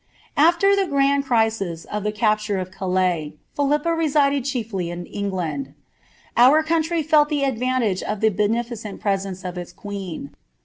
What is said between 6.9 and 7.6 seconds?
felt the